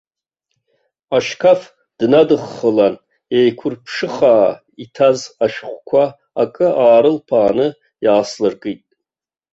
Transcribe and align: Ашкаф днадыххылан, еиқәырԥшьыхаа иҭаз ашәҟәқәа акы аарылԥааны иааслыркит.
Ашкаф 1.17 1.61
днадыххылан, 1.99 2.95
еиқәырԥшьыхаа 3.37 4.49
иҭаз 4.83 5.19
ашәҟәқәа 5.45 6.03
акы 6.41 6.67
аарылԥааны 6.83 7.67
иааслыркит. 8.05 8.81